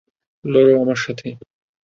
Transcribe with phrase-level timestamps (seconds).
[0.45, 1.27] লড়ো আমার সাথে।